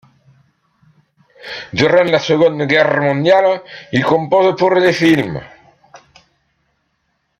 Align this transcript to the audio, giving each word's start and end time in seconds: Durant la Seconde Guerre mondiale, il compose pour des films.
Durant 1.81 2.09
la 2.13 2.17
Seconde 2.29 2.65
Guerre 2.67 3.01
mondiale, 3.03 3.61
il 3.91 4.03
compose 4.03 4.55
pour 4.55 4.73
des 4.79 4.93
films. 4.93 5.39